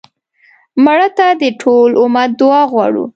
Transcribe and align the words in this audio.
مړه 0.83 1.07
ته 1.17 1.27
د 1.41 1.43
ټول 1.61 1.89
امت 2.03 2.29
دعا 2.39 2.61
غواړو 2.71 3.05